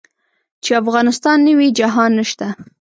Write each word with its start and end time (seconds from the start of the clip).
چې 0.63 0.71
افغانستان 0.81 1.37
نه 1.45 1.53
وي 1.57 1.69
جهان 1.79 2.11
نشته. 2.19 2.47